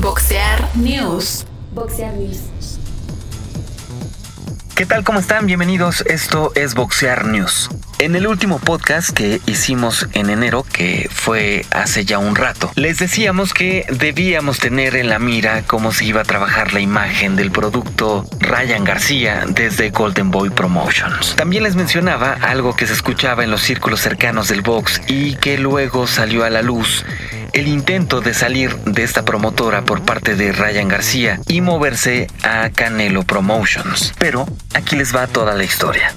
Boxear 0.00 0.76
News. 0.76 1.46
Boxear 1.72 2.12
News. 2.14 2.40
¿Qué 4.74 4.84
tal? 4.84 5.04
¿Cómo 5.04 5.20
están? 5.20 5.46
Bienvenidos. 5.46 6.02
Esto 6.02 6.52
es 6.54 6.74
Boxear 6.74 7.24
News. 7.24 7.70
En 7.98 8.14
el 8.14 8.26
último 8.26 8.58
podcast 8.58 9.08
que 9.08 9.40
hicimos 9.46 10.06
en 10.12 10.28
enero, 10.28 10.66
que 10.70 11.08
fue 11.10 11.64
hace 11.70 12.04
ya 12.04 12.18
un 12.18 12.36
rato, 12.36 12.70
les 12.74 12.98
decíamos 12.98 13.54
que 13.54 13.86
debíamos 13.88 14.58
tener 14.58 14.96
en 14.96 15.08
la 15.08 15.18
mira 15.18 15.62
cómo 15.66 15.92
se 15.92 16.04
iba 16.04 16.20
a 16.20 16.24
trabajar 16.24 16.74
la 16.74 16.80
imagen 16.80 17.36
del 17.36 17.50
producto 17.50 18.28
Ryan 18.38 18.84
García 18.84 19.44
desde 19.48 19.88
Golden 19.88 20.30
Boy 20.30 20.50
Promotions. 20.50 21.36
También 21.36 21.62
les 21.62 21.74
mencionaba 21.74 22.34
algo 22.42 22.76
que 22.76 22.86
se 22.86 22.92
escuchaba 22.92 23.44
en 23.44 23.50
los 23.50 23.62
círculos 23.62 24.00
cercanos 24.00 24.48
del 24.48 24.60
box 24.60 25.00
y 25.06 25.36
que 25.36 25.56
luego 25.56 26.06
salió 26.06 26.44
a 26.44 26.50
la 26.50 26.60
luz 26.60 27.02
el 27.56 27.68
intento 27.68 28.20
de 28.20 28.34
salir 28.34 28.76
de 28.84 29.02
esta 29.02 29.24
promotora 29.24 29.82
por 29.82 30.02
parte 30.02 30.36
de 30.36 30.52
Ryan 30.52 30.88
García 30.88 31.40
y 31.48 31.62
moverse 31.62 32.26
a 32.42 32.68
Canelo 32.68 33.22
Promotions. 33.22 34.12
Pero 34.18 34.46
aquí 34.74 34.94
les 34.94 35.16
va 35.16 35.26
toda 35.26 35.54
la 35.54 35.64
historia. 35.64 36.14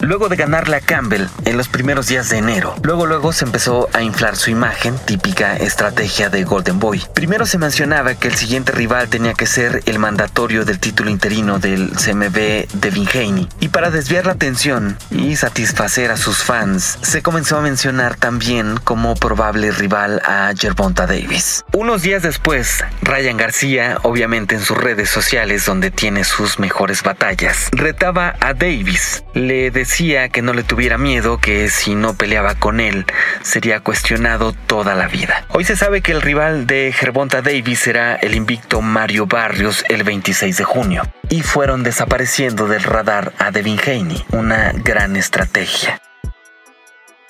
Luego 0.00 0.28
de 0.28 0.36
ganarle 0.36 0.76
a 0.76 0.80
Campbell 0.80 1.26
en 1.44 1.56
los 1.56 1.68
primeros 1.68 2.06
días 2.06 2.28
de 2.28 2.38
enero, 2.38 2.76
luego 2.82 3.04
luego 3.06 3.32
se 3.32 3.44
empezó 3.44 3.88
a 3.92 4.02
inflar 4.02 4.36
su 4.36 4.50
imagen, 4.50 4.96
típica 4.96 5.56
estrategia 5.56 6.30
de 6.30 6.44
Golden 6.44 6.78
Boy. 6.78 7.02
Primero 7.14 7.46
se 7.46 7.58
mencionaba 7.58 8.14
que 8.14 8.28
el 8.28 8.36
siguiente 8.36 8.70
rival 8.70 9.08
tenía 9.08 9.34
que 9.34 9.46
ser 9.46 9.82
el 9.86 9.98
mandatorio 9.98 10.64
del 10.64 10.78
título 10.78 11.10
interino 11.10 11.58
del 11.58 11.90
CMB 11.90 12.68
Devin 12.74 13.08
Haney. 13.12 13.48
Y 13.58 13.68
para 13.68 13.90
desviar 13.90 14.26
la 14.26 14.32
atención 14.32 14.96
y 15.10 15.34
satisfacer 15.34 16.12
a 16.12 16.16
sus 16.16 16.44
fans, 16.44 16.98
se 17.02 17.20
comenzó 17.20 17.58
a 17.58 17.62
mencionar 17.62 18.14
también 18.14 18.76
como 18.84 19.16
probable 19.16 19.72
rival 19.72 20.22
a 20.24 20.52
Gervonta 20.56 21.08
Davis. 21.08 21.64
Unos 21.72 22.02
días 22.02 22.22
después, 22.22 22.84
Ryan 23.02 23.36
García, 23.36 23.98
obviamente 24.04 24.54
en 24.54 24.60
sus 24.60 24.78
redes 24.78 25.10
sociales 25.10 25.66
donde 25.66 25.90
tiene 25.90 26.22
sus 26.22 26.60
mejores 26.60 27.02
batallas, 27.02 27.68
retaba 27.72 28.36
a 28.40 28.54
Davis. 28.54 29.24
Le 29.34 29.72
decía 29.72 29.87
que 30.30 30.42
no 30.42 30.52
le 30.52 30.62
tuviera 30.62 30.96
miedo, 30.96 31.38
que 31.38 31.68
si 31.68 31.96
no 31.96 32.14
peleaba 32.14 32.54
con 32.54 32.78
él 32.78 33.04
sería 33.42 33.80
cuestionado 33.80 34.52
toda 34.52 34.94
la 34.94 35.08
vida. 35.08 35.44
Hoy 35.48 35.64
se 35.64 35.74
sabe 35.74 36.02
que 36.02 36.12
el 36.12 36.22
rival 36.22 36.68
de 36.68 36.92
Gervonta 36.92 37.42
Davis 37.42 37.80
será 37.80 38.14
el 38.14 38.36
invicto 38.36 38.80
Mario 38.80 39.26
Barrios 39.26 39.84
el 39.88 40.04
26 40.04 40.56
de 40.56 40.64
junio. 40.64 41.02
Y 41.30 41.42
fueron 41.42 41.82
desapareciendo 41.82 42.68
del 42.68 42.84
radar 42.84 43.32
a 43.38 43.50
Devin 43.50 43.80
Haney, 43.84 44.24
una 44.30 44.72
gran 44.72 45.16
estrategia. 45.16 46.00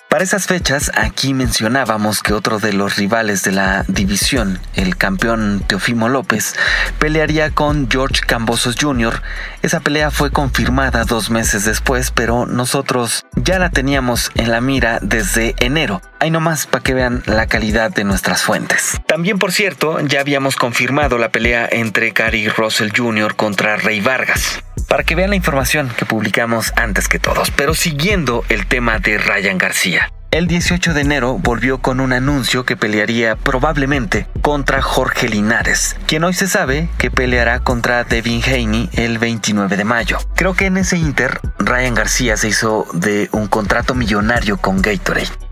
Para 0.09 0.25
esas 0.25 0.47
fechas, 0.47 0.91
aquí 0.95 1.35
mencionábamos 1.35 2.23
que 2.23 2.33
otro 2.33 2.59
de 2.59 2.73
los 2.73 2.97
rivales 2.97 3.43
de 3.43 3.53
la 3.53 3.85
división, 3.89 4.59
el 4.73 4.97
campeón 4.97 5.63
Teofimo 5.67 6.09
López, 6.09 6.55
pelearía 6.99 7.51
con 7.51 7.91
George 7.91 8.23
Cambosos 8.27 8.77
Jr. 8.81 9.21
Esa 9.61 9.81
pelea 9.81 10.11
fue 10.11 10.31
confirmada 10.31 11.05
dos 11.05 11.29
meses 11.29 11.67
después, 11.67 12.11
pero 12.11 12.47
nosotros 12.47 13.27
ya 13.37 13.59
la 13.59 13.69
teníamos 13.69 14.31
en 14.35 14.51
la 14.51 14.63
mira 14.63 14.99
desde 15.03 15.55
enero. 15.59 16.01
Hay 16.21 16.31
nomás 16.31 16.67
para 16.67 16.83
que 16.83 16.95
vean 16.95 17.23
la 17.27 17.47
calidad 17.47 17.91
de 17.91 18.05
nuestras 18.05 18.43
fuentes. 18.43 19.01
También, 19.07 19.39
por 19.39 19.53
cierto, 19.53 20.01
ya 20.01 20.21
habíamos 20.21 20.57
confirmado 20.57 21.19
la 21.19 21.31
pelea 21.31 21.69
entre 21.71 22.11
Gary 22.11 22.49
Russell 22.49 22.91
Jr. 22.97 23.37
contra 23.37 23.77
Rey 23.77 24.01
Vargas 24.01 24.61
para 24.89 25.05
que 25.05 25.15
vean 25.15 25.31
la 25.31 25.37
información 25.37 25.91
que 25.97 26.07
publicamos 26.07 26.73
antes 26.77 27.09
que 27.09 27.19
todos, 27.19 27.51
pero 27.51 27.75
siguiendo 27.75 28.45
el 28.49 28.67
tema 28.67 28.99
de 28.99 29.19
Ryan 29.19 29.59
García. 29.59 30.11
El 30.31 30.47
18 30.47 30.93
de 30.93 31.01
enero 31.01 31.39
volvió 31.39 31.79
con 31.79 32.01
un 32.01 32.13
anuncio 32.13 32.65
que 32.65 32.77
pelearía 32.77 33.37
probablemente 33.37 34.27
contra 34.43 34.83
Jorge 34.83 35.29
Linares, 35.29 35.97
quien 36.07 36.25
hoy 36.25 36.35
se 36.35 36.49
sabe 36.49 36.89
que 36.99 37.11
peleará 37.11 37.61
contra 37.61 38.05
Devin 38.05 38.43
Haney 38.43 38.91
el 38.93 39.19
29 39.19 39.77
de 39.77 39.85
mayo. 39.85 40.19
Creo 40.35 40.55
que 40.55 40.67
en 40.67 40.77
ese 40.77 40.99
inter, 40.99 41.41
Ryan 41.59 41.95
García 41.95 42.37
se 42.37 42.49
hizo 42.49 42.87
de 42.93 43.31
un 43.33 43.47
contrato 43.49 43.95
millonario 43.95 44.59
con 44.59 44.83
Gatorade. 44.83 45.48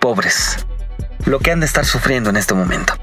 Pobres. 0.00 0.56
Lo 1.26 1.38
que 1.38 1.52
han 1.52 1.60
de 1.60 1.66
estar 1.66 1.84
sufriendo 1.84 2.30
en 2.30 2.36
este 2.38 2.54
momento. 2.54 2.94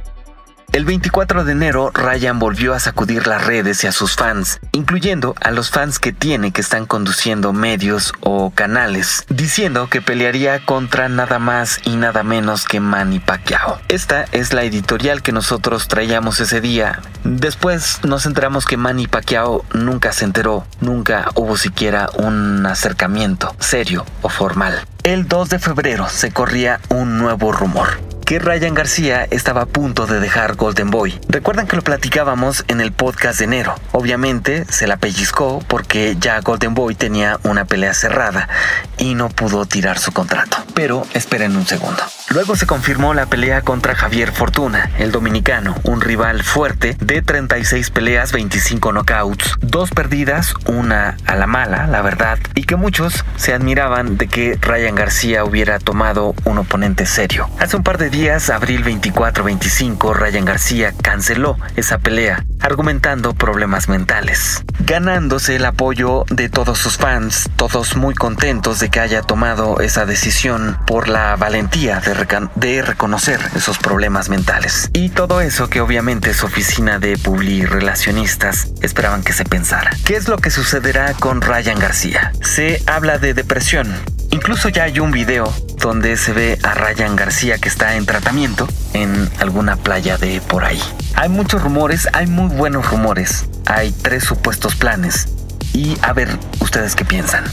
El 0.74 0.86
24 0.86 1.44
de 1.44 1.54
enero, 1.54 1.92
Ryan 1.94 2.40
volvió 2.40 2.74
a 2.74 2.80
sacudir 2.80 3.26
las 3.26 3.46
redes 3.46 3.84
y 3.84 3.88
a 3.88 3.92
sus 3.92 4.16
fans, 4.16 4.60
incluyendo 4.74 5.34
a 5.42 5.50
los 5.52 5.72
fans 5.72 5.98
que 5.98 6.12
tiene 6.12 6.52
que 6.52 6.62
están 6.62 6.86
conduciendo 6.86 7.54
medios 7.54 8.14
o 8.20 8.52
canales, 8.52 9.26
diciendo 9.30 9.88
que 9.90 10.02
pelearía 10.02 10.64
contra 10.66 11.10
nada 11.10 11.40
más 11.40 11.80
y 11.86 11.96
nada 11.96 12.22
menos 12.22 12.66
que 12.66 12.80
Manny 12.80 13.20
Pacquiao. 13.20 13.80
Esta 13.88 14.26
es 14.34 14.54
la 14.54 14.64
editorial 14.64 15.24
que 15.24 15.32
nosotros 15.32 15.88
traíamos 15.88 16.42
ese 16.42 16.62
día. 16.62 17.02
Después 17.24 18.00
nos 18.04 18.26
enteramos 18.26 18.66
que 18.66 18.78
Manny 18.78 19.08
Pacquiao 19.08 19.66
nunca 19.74 20.12
se 20.12 20.26
enteró, 20.26 20.68
nunca 20.80 21.30
hubo 21.34 21.58
siquiera 21.58 22.10
un 22.20 22.66
acercamiento 22.66 23.56
serio 23.60 24.06
o 24.22 24.30
formal. 24.30 24.86
El 25.04 25.28
2 25.28 25.50
de 25.50 25.60
febrero 25.60 26.08
se 26.10 26.32
corría 26.32 26.82
un 26.90 27.18
nuevo 27.18 27.52
rumor 27.52 28.07
que 28.28 28.40
Ryan 28.40 28.74
García 28.74 29.26
estaba 29.32 29.62
a 29.62 29.66
punto 29.66 30.06
de 30.06 30.20
dejar 30.20 30.56
Golden 30.56 30.92
Boy. 30.92 31.18
Recuerdan 31.30 31.66
que 31.66 31.78
lo 31.78 31.82
platicábamos 31.82 32.66
en 32.68 32.82
el 32.82 32.92
podcast 32.92 33.40
de 33.40 33.46
enero. 33.46 33.74
Obviamente 33.94 34.66
se 34.66 34.86
la 34.86 34.98
pellizcó 34.98 35.64
porque 35.70 36.18
ya 36.20 36.42
Golden 36.42 36.74
Boy 36.74 36.94
tenía 36.94 37.40
una 37.44 37.64
pelea 37.64 37.94
cerrada 37.94 38.50
y 38.98 39.16
no 39.16 39.30
pudo 39.30 39.66
tirar 39.66 39.98
su 39.98 40.12
contrato. 40.12 40.58
Pero 40.74 41.08
esperen 41.14 41.56
un 41.56 41.66
segundo. 41.66 42.04
Luego 42.30 42.58
se 42.58 42.68
confirmó 42.68 43.14
la 43.14 43.26
pelea 43.26 43.62
contra 43.62 43.96
Javier 43.96 44.34
Fortuna, 44.34 44.92
el 45.00 45.14
dominicano, 45.14 45.76
un 45.84 46.02
rival 46.02 46.44
fuerte 46.44 46.98
de 47.00 47.22
36 47.22 47.90
peleas, 47.90 48.34
25 48.34 48.92
knockouts, 48.92 49.56
dos 49.62 49.92
perdidas, 49.92 50.54
una 50.66 51.16
a 51.26 51.36
la 51.36 51.48
mala, 51.48 51.88
la 51.88 52.02
verdad, 52.02 52.38
y 52.54 52.64
que 52.64 52.76
muchos 52.76 53.24
se 53.38 53.54
admiraban 53.54 54.18
de 54.18 54.28
que 54.28 54.58
Ryan 54.60 54.96
García 54.96 55.46
hubiera 55.46 55.80
tomado 55.80 56.36
un 56.44 56.58
oponente 56.58 57.06
serio. 57.06 57.50
Hace 57.60 57.78
un 57.78 57.84
par 57.84 57.98
de 57.98 58.10
días, 58.10 58.50
abril 58.50 58.84
24-25, 58.84 60.14
Ryan 60.14 60.44
García 60.44 60.94
canceló 61.02 61.58
esa 61.78 62.00
pelea, 62.00 62.44
argumentando 62.68 63.34
problemas 63.34 63.88
mentales, 63.88 64.64
ganándose 64.80 65.56
el 65.56 65.64
apoyo 65.64 66.26
de 66.30 66.50
todos 66.50 66.78
sus 66.78 66.98
fans, 66.98 67.50
todos 67.56 67.96
muy 67.96 68.14
contentos 68.14 68.80
de 68.80 68.90
que 68.90 69.00
haya 69.00 69.22
tomado 69.22 69.80
esa 69.80 70.06
decisión 70.06 70.78
por 70.86 71.08
la 71.08 71.36
valentía 71.38 72.02
de 72.02 72.82
reconocer 72.82 73.40
esos 73.56 73.78
problemas 73.78 74.28
mentales. 74.28 74.90
Y 74.94 75.10
todo 75.10 75.40
eso 75.40 75.70
que 75.70 75.80
obviamente 75.80 76.34
su 76.34 76.46
oficina 76.46 77.00
de 77.00 77.18
publi 77.18 77.66
relacionistas 77.66 78.68
esperaban 78.82 79.24
que 79.24 79.32
se 79.32 79.46
pensara. 79.46 79.92
¿Qué 80.06 80.18
es 80.18 80.28
lo 80.28 80.38
que 80.38 80.52
sucederá 80.52 81.14
con 81.14 81.42
Ryan 81.42 81.80
García? 81.80 82.34
Se 82.42 82.84
habla 82.86 83.18
de 83.18 83.34
depresión. 83.34 83.88
Incluso 84.32 84.70
ya 84.70 84.84
hay 84.84 85.00
un 85.00 85.12
video 85.12 85.52
donde 85.78 86.18
se 86.18 86.34
ve 86.34 86.60
a 86.64 86.74
Ryan 86.74 87.16
García 87.16 87.58
que 87.58 87.70
está 87.70 87.96
en 87.96 88.06
tratamiento 88.06 88.68
en 88.94 89.30
alguna 89.40 89.78
playa 89.78 90.18
de 90.18 90.42
por 90.42 90.66
ahí. 90.66 90.82
Hay 91.16 91.30
muchos 91.30 91.62
rumores, 91.62 92.08
hay 92.14 92.28
muy 92.28 92.54
buenos 92.56 92.90
rumores. 92.90 93.46
Hay 93.66 93.92
tres 93.92 94.24
supuestos 94.24 94.76
planes. 94.76 95.28
Y 95.74 95.98
a 96.02 96.14
ver 96.14 96.30
ustedes 96.60 96.96
qué 96.96 97.06
piensan. 97.06 97.46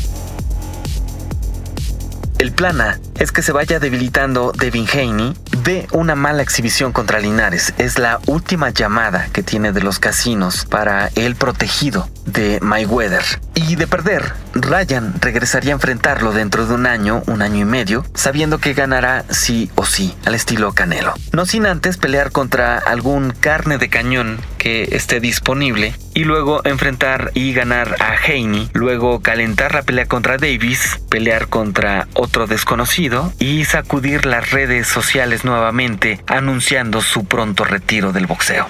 El 2.38 2.52
plan 2.52 2.80
A 2.80 2.98
es 3.18 3.32
que 3.32 3.42
se 3.42 3.52
vaya 3.52 3.78
debilitando 3.78 4.52
Devin 4.52 4.86
Haney 4.92 5.34
de 5.62 5.86
una 5.92 6.14
mala 6.14 6.42
exhibición 6.42 6.92
contra 6.92 7.20
Linares. 7.20 7.72
Es 7.78 7.98
la 7.98 8.20
última 8.26 8.70
llamada 8.70 9.28
que 9.32 9.42
tiene 9.42 9.72
de 9.72 9.80
los 9.80 9.98
casinos 9.98 10.66
para 10.66 11.10
el 11.14 11.36
protegido 11.36 12.08
de 12.26 12.58
Mayweather. 12.60 13.24
Y 13.54 13.76
de 13.76 13.86
perder, 13.86 14.34
Ryan 14.54 15.14
regresaría 15.20 15.72
a 15.72 15.76
enfrentarlo 15.76 16.32
dentro 16.32 16.66
de 16.66 16.74
un 16.74 16.86
año, 16.86 17.22
un 17.26 17.40
año 17.40 17.60
y 17.60 17.64
medio, 17.64 18.04
sabiendo 18.14 18.58
que 18.58 18.74
ganará 18.74 19.24
sí 19.30 19.70
o 19.74 19.86
sí, 19.86 20.14
al 20.24 20.34
estilo 20.34 20.72
Canelo. 20.72 21.14
No 21.32 21.46
sin 21.46 21.66
antes 21.66 21.96
pelear 21.96 22.30
contra 22.32 22.78
algún 22.78 23.30
carne 23.30 23.78
de 23.78 23.88
cañón 23.88 24.40
que 24.58 24.88
esté 24.92 25.20
disponible 25.20 25.94
y 26.14 26.24
luego 26.24 26.62
enfrentar 26.64 27.32
y 27.34 27.52
ganar 27.52 27.96
a 28.00 28.16
Haney, 28.16 28.70
luego 28.72 29.20
calentar 29.20 29.74
la 29.74 29.82
pelea 29.82 30.06
contra 30.06 30.38
Davis, 30.38 31.00
pelear 31.10 31.48
contra 31.48 32.08
otro 32.14 32.46
desconocido 32.46 33.32
y 33.38 33.64
sacudir 33.64 34.24
las 34.24 34.50
redes 34.52 34.86
sociales 34.86 35.44
nuevamente 35.44 36.20
anunciando 36.26 37.02
su 37.02 37.24
pronto 37.24 37.64
retiro 37.64 38.12
del 38.12 38.26
boxeo. 38.26 38.66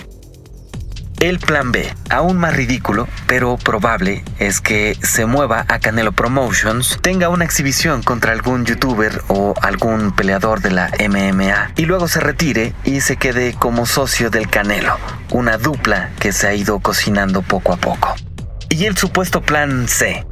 El 1.21 1.39
plan 1.39 1.73
B, 1.73 1.95
aún 2.11 2.37
más 2.37 2.55
ridículo, 2.55 3.09
pero 3.27 3.57
probable, 3.57 4.25
es 4.39 4.61
que 4.61 4.97
se 5.03 5.27
mueva 5.27 5.65
a 5.69 5.79
Canelo 5.79 6.13
Promotions, 6.13 6.99
tenga 7.01 7.29
una 7.29 7.45
exhibición 7.45 8.03
contra 8.03 8.33
algún 8.33 8.65
youtuber 8.67 9.23
o 9.29 9.55
algún 9.63 10.13
peleador 10.13 10.61
de 10.61 10.71
la 10.71 10.91
MMA 10.99 11.73
y 11.77 11.87
luego 11.87 12.09
se 12.09 12.21
retire 12.21 12.75
y 12.85 13.01
se 13.01 13.17
quede 13.17 13.55
como 13.55 13.87
socio 13.87 14.29
del 14.29 14.49
Canelo, 14.51 14.97
una 15.31 15.57
dupla 15.57 16.11
que 16.21 16.33
se 16.33 16.49
ha 16.49 16.55
ido 16.55 16.81
cocinando 16.81 17.43
poco 17.43 17.73
a 17.73 17.77
poco. 17.77 18.15
Y 18.69 18.87
el 18.87 18.97
supuesto 18.97 19.41
plan 19.41 19.87
C, 19.89 20.27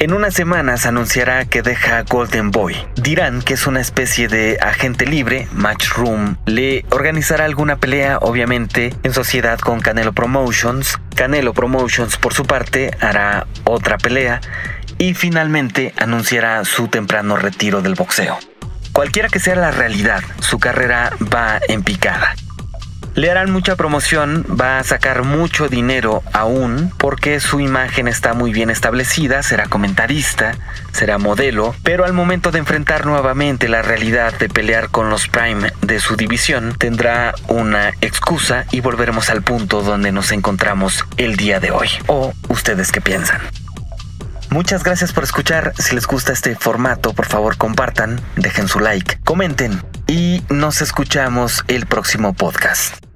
En 0.00 0.14
unas 0.14 0.32
semanas 0.32 0.86
anunciará 0.86 1.44
que 1.44 1.60
deja 1.60 2.04
Golden 2.04 2.50
Boy. 2.50 2.74
Dirán 2.94 3.42
que 3.42 3.52
es 3.52 3.66
una 3.66 3.82
especie 3.82 4.28
de 4.28 4.56
agente 4.58 5.04
libre, 5.04 5.46
Matchroom. 5.52 6.36
Le 6.46 6.86
organizará 6.88 7.44
alguna 7.44 7.76
pelea, 7.76 8.16
obviamente, 8.16 8.94
en 9.02 9.12
sociedad 9.12 9.58
con 9.58 9.80
Canelo 9.80 10.14
Promotions. 10.14 10.98
Canelo 11.14 11.52
Promotions, 11.52 12.16
por 12.16 12.32
su 12.32 12.46
parte, 12.46 12.96
hará 12.98 13.46
otra 13.64 13.98
pelea 13.98 14.40
y 14.96 15.12
finalmente 15.12 15.92
anunciará 15.98 16.64
su 16.64 16.88
temprano 16.88 17.36
retiro 17.36 17.82
del 17.82 17.94
boxeo. 17.94 18.38
Cualquiera 18.92 19.28
que 19.28 19.38
sea 19.38 19.54
la 19.54 19.70
realidad, 19.70 20.22
su 20.38 20.58
carrera 20.58 21.12
va 21.30 21.60
en 21.68 21.82
picada. 21.82 22.34
Le 23.20 23.30
harán 23.30 23.50
mucha 23.50 23.76
promoción, 23.76 24.46
va 24.58 24.78
a 24.78 24.82
sacar 24.82 25.24
mucho 25.24 25.68
dinero 25.68 26.22
aún 26.32 26.90
porque 26.96 27.38
su 27.38 27.60
imagen 27.60 28.08
está 28.08 28.32
muy 28.32 28.50
bien 28.50 28.70
establecida, 28.70 29.42
será 29.42 29.66
comentarista, 29.66 30.54
será 30.92 31.18
modelo, 31.18 31.74
pero 31.82 32.06
al 32.06 32.14
momento 32.14 32.50
de 32.50 32.60
enfrentar 32.60 33.04
nuevamente 33.04 33.68
la 33.68 33.82
realidad 33.82 34.32
de 34.38 34.48
pelear 34.48 34.88
con 34.88 35.10
los 35.10 35.28
Prime 35.28 35.70
de 35.82 36.00
su 36.00 36.16
división, 36.16 36.74
tendrá 36.78 37.34
una 37.46 37.90
excusa 38.00 38.64
y 38.70 38.80
volveremos 38.80 39.28
al 39.28 39.42
punto 39.42 39.82
donde 39.82 40.12
nos 40.12 40.32
encontramos 40.32 41.04
el 41.18 41.36
día 41.36 41.60
de 41.60 41.72
hoy. 41.72 41.90
¿O 42.06 42.32
ustedes 42.48 42.90
qué 42.90 43.02
piensan? 43.02 43.42
Muchas 44.48 44.82
gracias 44.82 45.12
por 45.12 45.24
escuchar. 45.24 45.74
Si 45.76 45.94
les 45.94 46.06
gusta 46.06 46.32
este 46.32 46.56
formato, 46.56 47.12
por 47.12 47.26
favor 47.26 47.58
compartan, 47.58 48.18
dejen 48.36 48.66
su 48.66 48.80
like, 48.80 49.18
comenten 49.24 49.82
y 50.06 50.42
nos 50.48 50.80
escuchamos 50.80 51.64
el 51.68 51.84
próximo 51.84 52.32
podcast. 52.32 53.09